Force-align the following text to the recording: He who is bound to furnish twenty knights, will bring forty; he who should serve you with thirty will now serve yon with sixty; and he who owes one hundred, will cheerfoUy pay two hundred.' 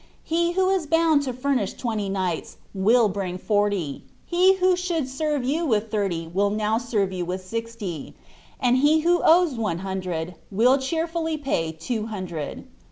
He 0.23 0.53
who 0.53 0.71
is 0.71 0.87
bound 0.87 1.21
to 1.21 1.31
furnish 1.31 1.73
twenty 1.75 2.09
knights, 2.09 2.57
will 2.73 3.07
bring 3.07 3.37
forty; 3.37 4.03
he 4.25 4.55
who 4.55 4.75
should 4.75 5.07
serve 5.07 5.43
you 5.45 5.63
with 5.63 5.91
thirty 5.91 6.25
will 6.27 6.49
now 6.49 6.79
serve 6.79 7.11
yon 7.13 7.27
with 7.27 7.45
sixty; 7.45 8.15
and 8.59 8.77
he 8.77 9.01
who 9.01 9.21
owes 9.23 9.53
one 9.53 9.77
hundred, 9.85 10.33
will 10.49 10.79
cheerfoUy 10.79 11.43
pay 11.43 11.71
two 11.71 12.07
hundred.' 12.07 12.63